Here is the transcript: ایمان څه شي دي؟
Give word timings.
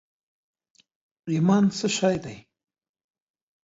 ایمان 1.31 1.63
څه 1.77 1.87
شي 1.97 2.15
دي؟ 2.23 2.35